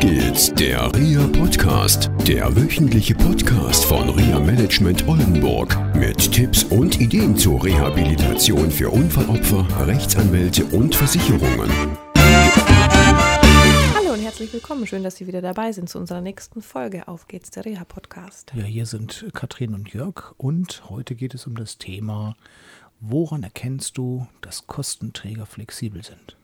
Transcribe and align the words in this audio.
geht's, 0.00 0.50
der 0.54 0.90
RIA 0.94 1.26
Podcast, 1.26 2.10
der 2.26 2.56
wöchentliche 2.56 3.14
Podcast 3.14 3.84
von 3.84 4.08
RIA 4.08 4.40
Management 4.40 5.06
Oldenburg 5.06 5.76
mit 5.94 6.32
Tipps 6.32 6.64
und 6.64 6.98
Ideen 6.98 7.36
zur 7.36 7.62
Rehabilitation 7.62 8.70
für 8.70 8.88
Unfallopfer, 8.88 9.66
Rechtsanwälte 9.86 10.64
und 10.64 10.94
Versicherungen. 10.94 11.70
Hallo 13.94 14.14
und 14.14 14.22
herzlich 14.22 14.50
willkommen. 14.54 14.86
Schön, 14.86 15.04
dass 15.04 15.16
Sie 15.16 15.26
wieder 15.26 15.42
dabei 15.42 15.72
sind 15.72 15.90
zu 15.90 15.98
unserer 15.98 16.22
nächsten 16.22 16.62
Folge. 16.62 17.06
Auf 17.06 17.28
geht's, 17.28 17.50
der 17.50 17.66
Reha 17.66 17.84
Podcast. 17.84 18.52
Ja, 18.54 18.64
hier 18.64 18.86
sind 18.86 19.26
Katrin 19.34 19.74
und 19.74 19.92
Jörg 19.92 20.32
und 20.38 20.88
heute 20.88 21.14
geht 21.14 21.34
es 21.34 21.46
um 21.46 21.56
das 21.56 21.76
Thema, 21.76 22.36
woran 23.00 23.42
erkennst 23.42 23.98
du, 23.98 24.26
dass 24.40 24.66
Kostenträger 24.66 25.44
flexibel 25.44 26.02
sind? 26.02 26.39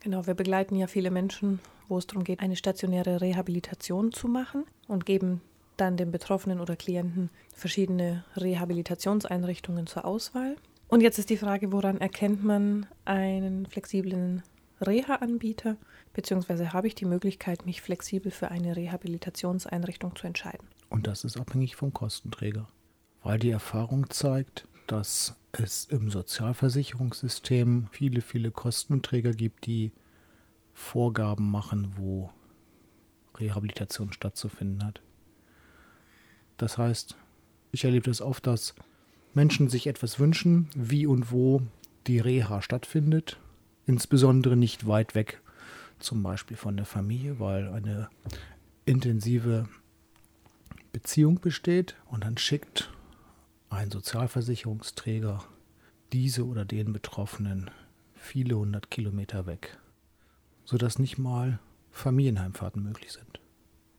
Genau, 0.00 0.26
wir 0.26 0.34
begleiten 0.34 0.76
ja 0.76 0.86
viele 0.86 1.10
Menschen, 1.10 1.60
wo 1.88 1.98
es 1.98 2.06
darum 2.06 2.24
geht, 2.24 2.40
eine 2.40 2.56
stationäre 2.56 3.20
Rehabilitation 3.20 4.12
zu 4.12 4.28
machen 4.28 4.64
und 4.88 5.04
geben 5.04 5.42
dann 5.76 5.96
den 5.96 6.10
Betroffenen 6.10 6.60
oder 6.60 6.76
Klienten 6.76 7.30
verschiedene 7.54 8.24
Rehabilitationseinrichtungen 8.36 9.86
zur 9.86 10.04
Auswahl. 10.04 10.56
Und 10.88 11.02
jetzt 11.02 11.18
ist 11.18 11.30
die 11.30 11.36
Frage, 11.36 11.72
woran 11.72 11.98
erkennt 11.98 12.42
man 12.44 12.86
einen 13.04 13.66
flexiblen 13.66 14.42
Reha-Anbieter, 14.80 15.76
beziehungsweise 16.14 16.72
habe 16.72 16.86
ich 16.86 16.94
die 16.94 17.04
Möglichkeit, 17.04 17.66
mich 17.66 17.82
flexibel 17.82 18.32
für 18.32 18.50
eine 18.50 18.76
Rehabilitationseinrichtung 18.76 20.16
zu 20.16 20.26
entscheiden. 20.26 20.66
Und 20.88 21.06
das 21.06 21.24
ist 21.24 21.38
abhängig 21.38 21.76
vom 21.76 21.92
Kostenträger, 21.92 22.66
weil 23.22 23.38
die 23.38 23.50
Erfahrung 23.50 24.08
zeigt, 24.10 24.66
dass 24.90 25.36
es 25.52 25.84
im 25.84 26.10
Sozialversicherungssystem 26.10 27.86
viele, 27.92 28.20
viele 28.20 28.50
Kostenträger 28.50 29.32
gibt, 29.32 29.66
die 29.66 29.92
Vorgaben 30.74 31.48
machen, 31.48 31.92
wo 31.96 32.30
Rehabilitation 33.36 34.12
stattzufinden 34.12 34.84
hat. 34.84 35.00
Das 36.56 36.76
heißt, 36.76 37.16
ich 37.70 37.84
erlebe 37.84 38.06
das 38.06 38.20
oft, 38.20 38.46
dass 38.46 38.74
Menschen 39.32 39.68
sich 39.68 39.86
etwas 39.86 40.18
wünschen, 40.18 40.68
wie 40.74 41.06
und 41.06 41.30
wo 41.30 41.62
die 42.08 42.18
Reha 42.18 42.60
stattfindet, 42.60 43.38
insbesondere 43.86 44.56
nicht 44.56 44.88
weit 44.88 45.14
weg, 45.14 45.40
zum 46.00 46.22
Beispiel 46.22 46.56
von 46.56 46.76
der 46.76 46.86
Familie, 46.86 47.38
weil 47.38 47.68
eine 47.68 48.08
intensive 48.86 49.68
Beziehung 50.92 51.38
besteht 51.40 51.94
und 52.06 52.24
dann 52.24 52.38
schickt 52.38 52.90
ein 53.70 53.90
Sozialversicherungsträger 53.90 55.44
diese 56.12 56.46
oder 56.46 56.64
den 56.64 56.92
Betroffenen 56.92 57.70
viele 58.14 58.56
hundert 58.56 58.90
Kilometer 58.90 59.46
weg, 59.46 59.78
sodass 60.64 60.98
nicht 60.98 61.18
mal 61.18 61.58
Familienheimfahrten 61.90 62.82
möglich 62.82 63.12
sind 63.12 63.40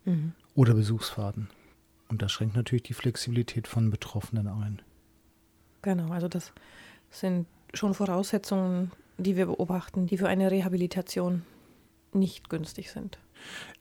mhm. 0.06 0.34
oder 0.54 0.74
Besuchsfahrten. 0.74 1.50
Und 2.10 2.22
das 2.22 2.32
schränkt 2.32 2.56
natürlich 2.56 2.84
die 2.84 2.94
Flexibilität 2.94 3.68
von 3.68 3.90
Betroffenen 3.90 4.48
ein. 4.48 4.82
Genau, 5.82 6.12
also 6.12 6.28
das 6.28 6.52
sind 7.10 7.48
schon 7.74 7.94
Voraussetzungen, 7.94 8.92
die 9.18 9.38
wir 9.38 9.46
beobachten, 9.46 10.08
die 10.08 10.18
für 10.18 10.28
eine 10.28 10.52
Rehabilitation 10.52 11.44
nicht 12.14 12.50
günstig 12.50 12.92
sind. 12.92 13.18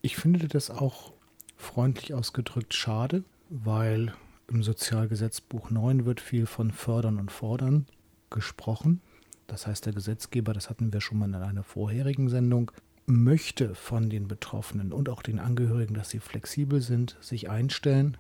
Ich 0.00 0.16
finde 0.16 0.47
das 0.47 0.70
auch 0.70 1.12
freundlich 1.56 2.14
ausgedrückt 2.14 2.75
schade, 2.75 3.25
weil 3.48 4.14
im 4.51 4.62
Sozialgesetzbuch 4.62 5.70
9 5.70 6.05
wird 6.05 6.20
viel 6.20 6.47
von 6.47 6.73
Fördern 6.73 7.19
und 7.19 7.31
Fordern 7.31 7.87
gesprochen. 8.31 9.01
Das 9.47 9.67
heißt, 9.67 9.87
der 9.87 9.93
Gesetzgeber, 9.93 10.53
das 10.53 10.69
hatten 10.69 10.93
wir 10.93 11.01
schon 11.01 11.19
mal 11.19 11.29
in 11.29 11.34
einer 11.34 11.62
vorherigen 11.62 12.29
Sendung, 12.29 12.73
möchte 13.06 13.75
von 13.75 14.11
den 14.11 14.28
Betroffenen 14.28 14.93
und 14.93 15.09
auch 15.09 15.23
den 15.23 15.39
Angehörigen, 15.39 15.95
dass 15.95 16.11
sie 16.11 16.21
flexibel 16.21 16.81
sind, 16.81 17.17
sich 17.21 17.48
einstellen. 17.48 18.17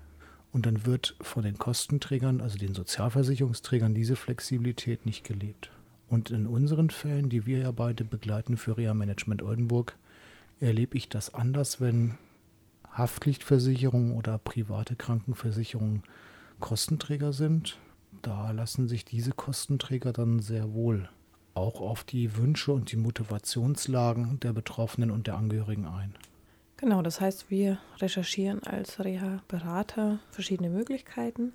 Und 0.52 0.66
dann 0.66 0.86
wird 0.86 1.16
von 1.20 1.44
den 1.44 1.58
Kostenträgern, 1.58 2.40
also 2.40 2.58
den 2.58 2.74
Sozialversicherungsträgern, 2.74 3.94
diese 3.94 4.16
Flexibilität 4.16 5.06
nicht 5.06 5.24
gelebt. 5.24 5.70
Und 6.08 6.30
in 6.30 6.46
unseren 6.46 6.90
Fällen, 6.90 7.28
die 7.28 7.46
wir 7.46 7.58
ja 7.58 7.70
beide 7.70 8.04
begleiten 8.04 8.56
für 8.56 8.76
Reha 8.76 8.94
Management 8.94 9.42
Oldenburg, 9.42 9.96
erlebe 10.58 10.96
ich 10.96 11.08
das 11.08 11.34
anders, 11.34 11.80
wenn 11.80 12.18
Haftpflichtversicherungen 13.00 14.12
oder 14.12 14.38
private 14.38 14.94
Krankenversicherungen 14.94 16.02
Kostenträger 16.60 17.32
sind. 17.32 17.78
Da 18.22 18.50
lassen 18.50 18.88
sich 18.88 19.04
diese 19.04 19.32
Kostenträger 19.32 20.12
dann 20.12 20.40
sehr 20.40 20.74
wohl 20.74 21.08
auch 21.54 21.80
auf 21.80 22.04
die 22.04 22.36
Wünsche 22.36 22.72
und 22.72 22.92
die 22.92 22.96
Motivationslagen 22.96 24.38
der 24.40 24.52
Betroffenen 24.52 25.10
und 25.10 25.26
der 25.26 25.36
Angehörigen 25.36 25.86
ein. 25.86 26.14
Genau, 26.76 27.02
das 27.02 27.20
heißt, 27.20 27.50
wir 27.50 27.78
recherchieren 27.98 28.62
als 28.62 29.02
Reha-Berater 29.02 30.20
verschiedene 30.30 30.70
Möglichkeiten, 30.70 31.52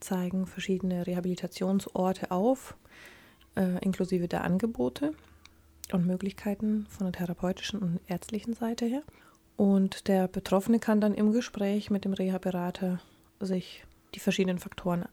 zeigen 0.00 0.46
verschiedene 0.46 1.06
Rehabilitationsorte 1.06 2.30
auf, 2.30 2.76
äh, 3.56 3.78
inklusive 3.84 4.26
der 4.26 4.42
Angebote 4.44 5.12
und 5.92 6.06
Möglichkeiten 6.06 6.86
von 6.88 7.06
der 7.06 7.12
therapeutischen 7.12 7.80
und 7.80 8.00
ärztlichen 8.08 8.54
Seite 8.54 8.86
her 8.86 9.02
und 9.56 10.08
der 10.08 10.28
Betroffene 10.28 10.78
kann 10.78 11.00
dann 11.00 11.14
im 11.14 11.32
Gespräch 11.32 11.90
mit 11.90 12.04
dem 12.04 12.12
Reha-Berater 12.12 13.00
sich 13.40 13.84
die 14.14 14.20
verschiedenen 14.20 14.58
Faktoren 14.58 15.06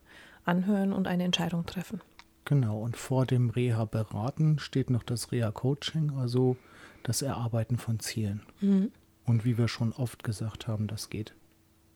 anhören 0.45 0.93
und 0.93 1.07
eine 1.07 1.23
Entscheidung 1.23 1.65
treffen. 1.65 2.01
Genau, 2.45 2.81
und 2.81 2.97
vor 2.97 3.25
dem 3.25 3.49
Reha-Beraten 3.49 4.59
steht 4.59 4.89
noch 4.89 5.03
das 5.03 5.31
Reha-Coaching, 5.31 6.17
also 6.17 6.57
das 7.03 7.21
Erarbeiten 7.21 7.77
von 7.77 7.99
Zielen. 7.99 8.41
Mhm. 8.59 8.91
Und 9.25 9.45
wie 9.45 9.57
wir 9.57 9.69
schon 9.69 9.93
oft 9.93 10.23
gesagt 10.23 10.67
haben, 10.67 10.87
das 10.87 11.09
geht 11.09 11.33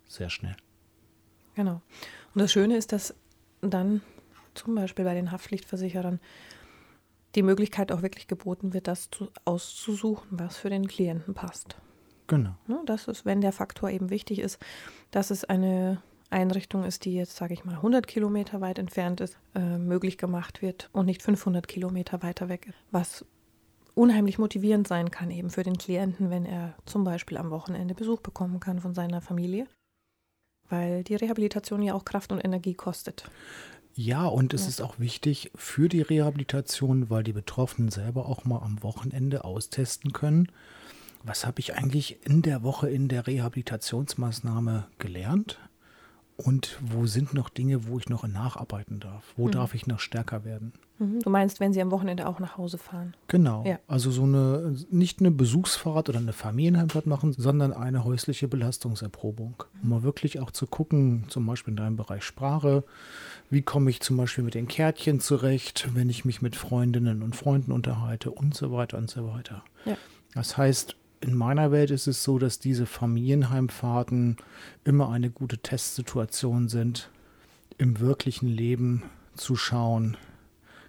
sehr 0.08 0.30
schnell. 0.30 0.56
Genau. 1.56 1.82
Und 2.34 2.42
das 2.42 2.52
Schöne 2.52 2.78
ist, 2.78 2.94
dass 2.94 3.14
dann 3.62 4.02
zum 4.54 4.76
Beispiel 4.76 5.04
bei 5.04 5.14
den 5.14 5.32
Haftpflichtversicherern 5.32 6.20
die 7.36 7.44
Möglichkeit 7.44 7.92
auch 7.92 8.02
wirklich 8.02 8.28
geboten 8.28 8.74
wird, 8.74 8.88
das 8.88 9.10
zu, 9.10 9.30
auszusuchen, 9.44 10.40
was 10.40 10.58
für 10.58 10.70
den 10.70 10.88
Klienten 10.88 11.34
passt. 11.34 11.76
Genau. 12.28 12.56
Ne, 12.68 12.82
das 12.86 13.08
ist, 13.08 13.26
wenn 13.26 13.42
der 13.42 13.52
Faktor 13.52 13.90
eben 13.90 14.10
wichtig 14.10 14.40
ist, 14.40 14.60
dass 15.12 15.32
es 15.32 15.46
eine 15.46 16.02
Einrichtung 16.30 16.84
ist, 16.84 17.06
die 17.06 17.14
jetzt, 17.14 17.38
sage 17.38 17.54
ich 17.54 17.64
mal, 17.64 17.76
100 17.76 18.06
Kilometer 18.06 18.60
weit 18.62 18.80
entfernt 18.80 19.22
ist, 19.22 19.38
äh, 19.56 19.78
möglich 19.78 20.18
gemacht 20.18 20.62
wird 20.62 20.90
und 20.92 21.06
nicht 21.06 21.22
500 21.22 21.68
Kilometer 21.68 22.22
weiter 22.22 22.50
weg, 22.50 22.74
was 22.92 23.26
unheimlich 23.96 24.38
motivierend 24.38 24.88
sein 24.88 25.10
kann 25.10 25.32
eben 25.32 25.50
für 25.50 25.64
den 25.64 25.78
Klienten, 25.78 26.30
wenn 26.30 26.46
er 26.46 26.76
zum 26.86 27.04
Beispiel 27.04 27.38
am 27.38 27.50
Wochenende 27.50 27.96
Besuch 27.96 28.20
bekommen 28.20 28.60
kann 28.60 28.80
von 28.80 28.94
seiner 28.94 29.22
Familie, 29.22 29.68
weil 30.70 31.04
die 31.04 31.16
Rehabilitation 31.16 31.82
ja 31.82 31.94
auch 31.94 32.06
Kraft 32.06 32.32
und 32.32 32.44
Energie 32.44 32.76
kostet. 32.76 33.30
Ja, 33.96 34.28
und 34.28 34.54
es 34.54 34.64
ja. 34.64 34.68
ist 34.68 34.82
auch 34.82 35.00
wichtig 35.00 35.52
für 35.56 35.90
die 35.90 36.04
Rehabilitation, 36.04 37.10
weil 37.10 37.24
die 37.24 37.34
Betroffenen 37.34 37.90
selber 37.90 38.28
auch 38.28 38.46
mal 38.46 38.62
am 38.62 38.84
Wochenende 38.84 39.44
austesten 39.44 40.14
können, 40.14 40.52
was 41.28 41.46
habe 41.46 41.60
ich 41.60 41.76
eigentlich 41.76 42.26
in 42.26 42.42
der 42.42 42.64
Woche 42.64 42.90
in 42.90 43.08
der 43.08 43.28
Rehabilitationsmaßnahme 43.28 44.88
gelernt? 45.00 45.60
Und 46.38 46.78
wo 46.82 47.08
sind 47.08 47.34
noch 47.34 47.50
Dinge, 47.50 47.88
wo 47.88 47.98
ich 47.98 48.10
noch 48.10 48.26
nacharbeiten 48.28 49.00
darf? 49.00 49.34
Wo 49.36 49.48
mhm. 49.48 49.52
darf 49.52 49.74
ich 49.74 49.88
noch 49.88 50.00
stärker 50.00 50.46
werden? 50.46 50.72
Mhm. 51.00 51.20
Du 51.22 51.32
meinst, 51.32 51.60
wenn 51.60 51.74
sie 51.74 51.82
am 51.82 51.90
Wochenende 51.90 52.28
auch 52.28 52.40
nach 52.40 52.60
Hause 52.60 52.78
fahren? 52.78 53.16
Genau. 53.28 53.64
Ja. 53.66 53.80
Also 53.88 54.12
so 54.12 54.22
eine, 54.22 54.76
nicht 54.92 55.20
eine 55.20 55.32
Besuchsfahrt 55.32 56.10
oder 56.10 56.20
eine 56.20 56.34
Familienheimfahrt 56.34 57.08
machen, 57.08 57.34
sondern 57.34 57.74
eine 57.74 58.04
häusliche 58.04 58.48
Belastungserprobung. 58.48 59.64
Um 59.82 59.90
mal 59.90 60.04
wirklich 60.04 60.40
auch 60.40 60.52
zu 60.52 60.68
gucken, 60.68 61.26
zum 61.28 61.48
Beispiel 61.48 61.72
in 61.72 61.78
deinem 61.78 61.98
Bereich 61.98 62.24
Sprache, 62.24 62.84
wie 63.50 63.64
komme 63.64 63.90
ich 63.90 64.02
zum 64.02 64.18
Beispiel 64.18 64.44
mit 64.44 64.54
den 64.54 64.68
Kärtchen 64.68 65.20
zurecht, 65.20 65.90
wenn 65.96 66.10
ich 66.10 66.24
mich 66.24 66.44
mit 66.44 66.56
Freundinnen 66.56 67.24
und 67.24 67.36
Freunden 67.36 67.72
unterhalte 67.72 68.30
und 68.30 68.54
so 68.54 68.72
weiter 68.72 69.00
und 69.00 69.10
so 69.10 69.28
weiter. 69.28 69.64
Ja. 69.86 69.98
Das 70.36 70.56
heißt, 70.56 70.96
in 71.22 71.36
meiner 71.36 71.72
Welt 71.72 71.92
ist 71.92 72.08
es 72.08 72.24
so, 72.24 72.38
dass 72.40 72.60
diese 72.60 72.86
Familienheimfahrten 72.86 74.38
immer 74.84 75.10
eine 75.10 75.30
gute 75.30 75.58
Testsituation 75.58 76.70
sind, 76.70 77.10
im 77.78 78.00
wirklichen 78.00 78.48
Leben 78.48 79.04
zu 79.36 79.56
schauen, 79.56 80.18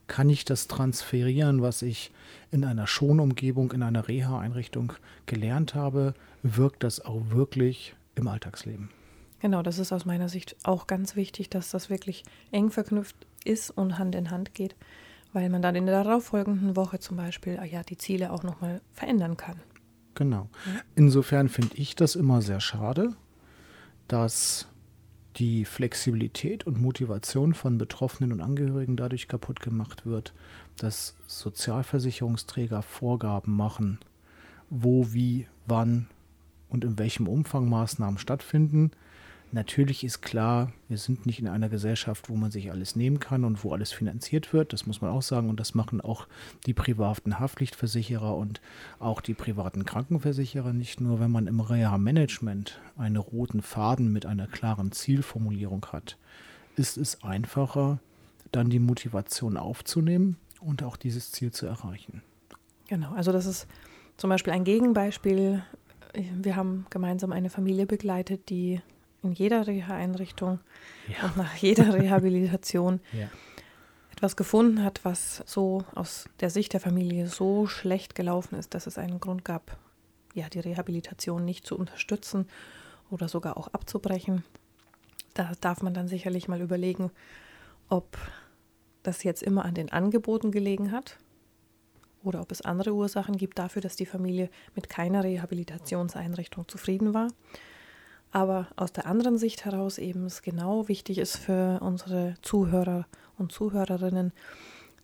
kann 0.06 0.30
ich 0.30 0.44
das 0.44 0.69
transferieren, 0.69 1.62
was 1.62 1.82
ich 1.82 2.12
in 2.50 2.64
einer 2.64 2.86
Schonumgebung, 2.86 3.72
in 3.72 3.82
einer 3.82 4.08
Reha-Einrichtung 4.08 4.94
gelernt 5.26 5.75
habe, 5.75 6.14
wirkt 6.42 6.82
das 6.82 7.04
auch 7.04 7.30
wirklich 7.30 7.94
im 8.14 8.26
Alltagsleben. 8.26 8.90
Genau, 9.40 9.62
das 9.62 9.78
ist 9.78 9.92
aus 9.92 10.04
meiner 10.04 10.28
Sicht 10.28 10.56
auch 10.64 10.86
ganz 10.86 11.14
wichtig, 11.14 11.50
dass 11.50 11.70
das 11.70 11.90
wirklich 11.90 12.25
eng 12.50 12.70
verknüpft 12.70 13.16
ist 13.44 13.70
und 13.70 13.98
Hand 13.98 14.14
in 14.14 14.30
Hand 14.30 14.54
geht, 14.54 14.75
weil 15.32 15.48
man 15.50 15.62
dann 15.62 15.76
in 15.76 15.86
der 15.86 16.02
darauffolgenden 16.02 16.75
Woche 16.75 16.98
zum 16.98 17.16
Beispiel 17.16 17.58
ah 17.58 17.64
ja, 17.64 17.82
die 17.82 17.98
Ziele 17.98 18.32
auch 18.32 18.42
nochmal 18.42 18.80
verändern 18.94 19.36
kann. 19.36 19.60
Genau. 20.18 20.48
Insofern 20.96 21.48
finde 21.48 21.76
ich 21.76 21.94
das 21.94 22.16
immer 22.16 22.42
sehr 22.42 22.58
schade, 22.58 23.14
dass 24.08 24.66
die 25.36 25.64
Flexibilität 25.64 26.66
und 26.66 26.80
Motivation 26.80 27.54
von 27.54 27.78
Betroffenen 27.78 28.32
und 28.32 28.40
Angehörigen 28.40 28.96
dadurch 28.96 29.28
kaputt 29.28 29.60
gemacht 29.60 30.06
wird, 30.06 30.34
dass 30.76 31.14
Sozialversicherungsträger 31.28 32.82
Vorgaben 32.82 33.54
machen, 33.54 34.00
wo, 34.70 35.12
wie, 35.12 35.46
wann 35.68 36.08
und 36.68 36.82
in 36.82 36.98
welchem 36.98 37.28
Umfang 37.28 37.68
Maßnahmen 37.68 38.18
stattfinden. 38.18 38.90
Natürlich 39.50 40.04
ist 40.04 40.20
klar, 40.20 40.72
wir 40.88 40.98
sind 40.98 41.24
nicht 41.24 41.38
in 41.40 41.48
einer 41.48 41.70
Gesellschaft, 41.70 42.28
wo 42.28 42.36
man 42.36 42.50
sich 42.50 42.70
alles 42.70 42.96
nehmen 42.96 43.18
kann 43.18 43.44
und 43.44 43.64
wo 43.64 43.72
alles 43.72 43.92
finanziert 43.92 44.52
wird. 44.52 44.74
Das 44.74 44.86
muss 44.86 45.00
man 45.00 45.10
auch 45.10 45.22
sagen. 45.22 45.48
Und 45.48 45.58
das 45.58 45.74
machen 45.74 46.02
auch 46.02 46.26
die 46.66 46.74
privaten 46.74 47.38
Haftpflichtversicherer 47.38 48.36
und 48.36 48.60
auch 48.98 49.22
die 49.22 49.32
privaten 49.32 49.86
Krankenversicherer 49.86 50.74
nicht 50.74 51.00
nur, 51.00 51.18
wenn 51.18 51.30
man 51.30 51.46
im 51.46 51.60
Reha-Management 51.60 52.78
einen 52.98 53.16
roten 53.16 53.62
Faden 53.62 54.12
mit 54.12 54.26
einer 54.26 54.46
klaren 54.46 54.92
Zielformulierung 54.92 55.86
hat, 55.92 56.18
ist 56.76 56.98
es 56.98 57.22
einfacher, 57.22 58.00
dann 58.52 58.68
die 58.68 58.80
Motivation 58.80 59.56
aufzunehmen 59.56 60.36
und 60.60 60.82
auch 60.82 60.98
dieses 60.98 61.32
Ziel 61.32 61.52
zu 61.52 61.66
erreichen. 61.66 62.22
Genau, 62.88 63.12
also 63.12 63.32
das 63.32 63.46
ist 63.46 63.66
zum 64.18 64.28
Beispiel 64.28 64.52
ein 64.52 64.64
Gegenbeispiel. 64.64 65.62
Wir 66.14 66.56
haben 66.56 66.86
gemeinsam 66.90 67.32
eine 67.32 67.48
Familie 67.50 67.86
begleitet, 67.86 68.50
die 68.50 68.80
in 69.22 69.32
jeder 69.32 69.66
Reha-Einrichtung 69.66 70.60
ja. 71.08 71.26
und 71.26 71.36
nach 71.36 71.54
jeder 71.56 71.94
Rehabilitation 71.94 73.00
ja. 73.12 73.28
etwas 74.12 74.36
gefunden 74.36 74.84
hat, 74.84 75.04
was 75.04 75.42
so 75.46 75.84
aus 75.94 76.26
der 76.40 76.50
Sicht 76.50 76.72
der 76.72 76.80
Familie 76.80 77.26
so 77.26 77.66
schlecht 77.66 78.14
gelaufen 78.14 78.56
ist, 78.56 78.74
dass 78.74 78.86
es 78.86 78.98
einen 78.98 79.20
Grund 79.20 79.44
gab, 79.44 79.76
ja, 80.34 80.48
die 80.48 80.60
Rehabilitation 80.60 81.44
nicht 81.44 81.66
zu 81.66 81.76
unterstützen 81.76 82.46
oder 83.10 83.28
sogar 83.28 83.56
auch 83.56 83.68
abzubrechen. 83.68 84.44
Da 85.34 85.52
darf 85.60 85.82
man 85.82 85.94
dann 85.94 86.08
sicherlich 86.08 86.48
mal 86.48 86.60
überlegen, 86.60 87.10
ob 87.88 88.18
das 89.02 89.24
jetzt 89.24 89.42
immer 89.42 89.64
an 89.64 89.74
den 89.74 89.90
Angeboten 89.90 90.50
gelegen 90.50 90.92
hat 90.92 91.18
oder 92.22 92.40
ob 92.40 92.52
es 92.52 92.60
andere 92.60 92.92
Ursachen 92.92 93.36
gibt 93.36 93.58
dafür, 93.58 93.80
dass 93.80 93.96
die 93.96 94.06
Familie 94.06 94.50
mit 94.74 94.88
keiner 94.88 95.24
Rehabilitationseinrichtung 95.24 96.68
zufrieden 96.68 97.14
war 97.14 97.28
aber 98.30 98.69
aus 98.76 98.92
der 98.92 99.06
anderen 99.06 99.38
Sicht 99.38 99.64
heraus 99.64 99.98
eben 99.98 100.26
es 100.26 100.42
genau 100.42 100.88
wichtig 100.88 101.19
ist 101.19 101.36
für 101.36 101.80
unsere 101.80 102.34
Zuhörer 102.42 103.06
und 103.38 103.52
Zuhörerinnen, 103.52 104.32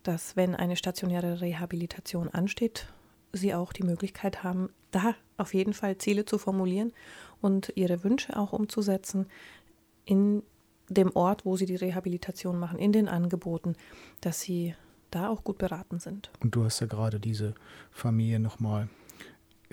dass 0.02 0.36
wenn 0.36 0.54
eine 0.54 0.76
stationäre 0.76 1.40
Rehabilitation 1.40 2.28
ansteht, 2.28 2.86
sie 3.32 3.54
auch 3.54 3.72
die 3.72 3.82
Möglichkeit 3.82 4.42
haben, 4.42 4.68
da 4.90 5.14
auf 5.36 5.54
jeden 5.54 5.72
Fall 5.72 5.98
Ziele 5.98 6.24
zu 6.24 6.38
formulieren 6.38 6.92
und 7.40 7.72
ihre 7.74 8.04
Wünsche 8.04 8.38
auch 8.38 8.52
umzusetzen 8.52 9.26
in 10.04 10.42
dem 10.88 11.14
Ort, 11.16 11.44
wo 11.44 11.56
sie 11.56 11.66
die 11.66 11.76
Rehabilitation 11.76 12.58
machen, 12.58 12.78
in 12.78 12.92
den 12.92 13.08
Angeboten, 13.08 13.74
dass 14.20 14.40
sie 14.40 14.74
da 15.10 15.28
auch 15.28 15.44
gut 15.44 15.58
beraten 15.58 15.98
sind. 15.98 16.30
Und 16.40 16.54
du 16.54 16.64
hast 16.64 16.80
ja 16.80 16.86
gerade 16.86 17.18
diese 17.18 17.54
Familie 17.90 18.38
nochmal 18.38 18.88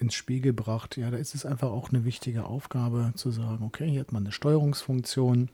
ins 0.01 0.15
Spiel 0.15 0.41
gebracht. 0.41 0.97
Ja, 0.97 1.11
da 1.11 1.17
ist 1.17 1.35
es 1.35 1.45
einfach 1.45 1.69
auch 1.69 1.89
eine 1.89 2.03
wichtige 2.03 2.45
Aufgabe 2.45 3.13
zu 3.15 3.29
sagen, 3.31 3.63
okay, 3.63 3.89
hier 3.89 4.01
hat 4.01 4.11
man 4.11 4.23
eine 4.23 4.31
Steuerungsfunktion 4.31 5.49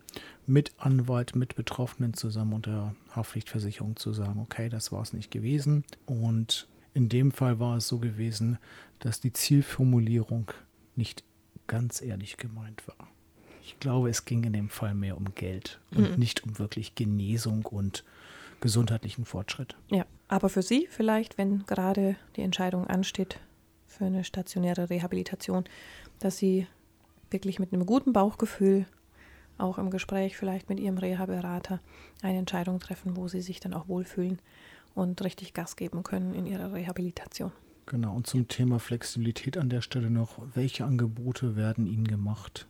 mit 0.47 0.71
Anwalt, 0.77 1.35
mit 1.35 1.55
Betroffenen 1.55 2.13
zusammen 2.13 2.53
und 2.53 2.65
der 2.65 2.95
Haftpflichtversicherung 3.11 3.97
zu 3.97 4.13
sagen, 4.13 4.39
okay, 4.39 4.69
das 4.69 4.91
war 4.91 5.01
es 5.01 5.11
nicht 5.11 5.31
gewesen. 5.31 5.83
Und 6.05 6.67
in 6.93 7.09
dem 7.09 7.31
Fall 7.31 7.59
war 7.59 7.77
es 7.77 7.87
so 7.87 7.99
gewesen, 7.99 8.57
dass 8.99 9.19
die 9.19 9.33
Zielformulierung 9.33 10.51
nicht 10.95 11.23
ganz 11.67 12.01
ehrlich 12.01 12.37
gemeint 12.37 12.87
war. 12.87 13.09
Ich 13.61 13.79
glaube, 13.81 14.09
es 14.09 14.23
ging 14.23 14.45
in 14.45 14.53
dem 14.53 14.69
Fall 14.69 14.95
mehr 14.95 15.17
um 15.17 15.35
Geld 15.35 15.81
und 15.91 16.11
mhm. 16.11 16.17
nicht 16.17 16.45
um 16.45 16.57
wirklich 16.57 16.95
Genesung 16.95 17.65
und 17.65 18.05
gesundheitlichen 18.61 19.25
Fortschritt. 19.25 19.75
Ja, 19.89 20.05
aber 20.29 20.47
für 20.47 20.61
Sie 20.61 20.87
vielleicht, 20.89 21.37
wenn 21.37 21.65
gerade 21.65 22.15
die 22.37 22.41
Entscheidung 22.41 22.87
ansteht, 22.87 23.39
für 23.97 24.05
eine 24.05 24.23
stationäre 24.23 24.89
Rehabilitation, 24.89 25.65
dass 26.19 26.37
sie 26.37 26.67
wirklich 27.29 27.59
mit 27.59 27.73
einem 27.73 27.85
guten 27.85 28.13
Bauchgefühl 28.13 28.85
auch 29.57 29.77
im 29.77 29.89
Gespräch 29.89 30.37
vielleicht 30.37 30.69
mit 30.69 30.79
ihrem 30.79 30.97
Reha-Berater 30.97 31.79
eine 32.21 32.37
Entscheidung 32.37 32.79
treffen, 32.79 33.17
wo 33.17 33.27
sie 33.27 33.41
sich 33.41 33.59
dann 33.59 33.73
auch 33.73 33.87
wohlfühlen 33.87 34.39
und 34.93 35.23
richtig 35.23 35.53
Gas 35.53 35.75
geben 35.75 36.03
können 36.03 36.33
in 36.33 36.45
ihrer 36.45 36.73
Rehabilitation. 36.73 37.51
Genau, 37.85 38.15
und 38.15 38.27
zum 38.27 38.47
Thema 38.47 38.79
Flexibilität 38.79 39.57
an 39.57 39.69
der 39.69 39.81
Stelle 39.81 40.09
noch, 40.09 40.39
welche 40.53 40.85
Angebote 40.85 41.55
werden 41.55 41.87
Ihnen 41.87 42.05
gemacht? 42.05 42.67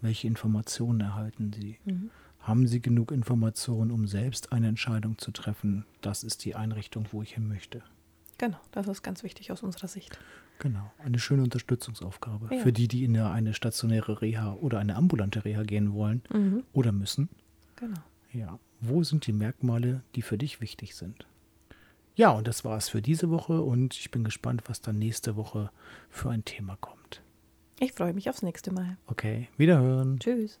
Welche 0.00 0.26
Informationen 0.26 1.00
erhalten 1.00 1.52
Sie? 1.52 1.78
Mhm. 1.84 2.10
Haben 2.40 2.66
Sie 2.66 2.80
genug 2.80 3.10
Informationen, 3.10 3.90
um 3.90 4.06
selbst 4.06 4.52
eine 4.52 4.68
Entscheidung 4.68 5.18
zu 5.18 5.32
treffen? 5.32 5.84
Das 6.00 6.22
ist 6.22 6.44
die 6.44 6.54
Einrichtung, 6.54 7.06
wo 7.12 7.22
ich 7.22 7.34
hin 7.34 7.46
möchte. 7.46 7.82
Genau, 8.38 8.58
das 8.72 8.88
ist 8.88 9.02
ganz 9.02 9.22
wichtig 9.22 9.52
aus 9.52 9.62
unserer 9.62 9.88
Sicht. 9.88 10.18
Genau, 10.58 10.92
eine 10.98 11.18
schöne 11.18 11.42
Unterstützungsaufgabe 11.42 12.54
ja. 12.54 12.62
für 12.62 12.72
die, 12.72 12.88
die 12.88 13.04
in 13.04 13.16
eine 13.16 13.54
stationäre 13.54 14.22
Reha 14.22 14.54
oder 14.54 14.78
eine 14.78 14.96
ambulante 14.96 15.44
Reha 15.44 15.62
gehen 15.62 15.92
wollen 15.94 16.22
mhm. 16.32 16.62
oder 16.72 16.92
müssen. 16.92 17.28
Genau. 17.76 18.00
Ja, 18.32 18.58
wo 18.80 19.02
sind 19.02 19.26
die 19.26 19.32
Merkmale, 19.32 20.02
die 20.14 20.22
für 20.22 20.38
dich 20.38 20.60
wichtig 20.60 20.94
sind? 20.94 21.26
Ja, 22.16 22.30
und 22.30 22.46
das 22.46 22.64
war 22.64 22.76
es 22.76 22.88
für 22.88 23.02
diese 23.02 23.30
Woche 23.30 23.60
und 23.60 23.94
ich 23.94 24.10
bin 24.10 24.22
gespannt, 24.22 24.62
was 24.66 24.80
dann 24.80 24.98
nächste 24.98 25.36
Woche 25.36 25.70
für 26.10 26.30
ein 26.30 26.44
Thema 26.44 26.76
kommt. 26.76 27.22
Ich 27.80 27.92
freue 27.92 28.14
mich 28.14 28.30
aufs 28.30 28.42
nächste 28.42 28.72
Mal. 28.72 28.96
Okay, 29.06 29.48
wiederhören. 29.56 30.18
Tschüss. 30.20 30.60